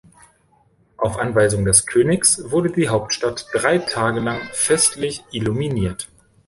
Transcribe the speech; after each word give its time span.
Auf 0.97 1.19
Anweisung 1.19 1.63
des 1.63 1.85
Königs 1.85 2.49
wurde 2.49 2.71
die 2.71 2.89
Hauptstadt 2.89 3.45
drei 3.53 3.77
Tage 3.77 4.19
lang 4.19 4.41
festlich 4.51 5.23
illuminiert. 5.31 6.09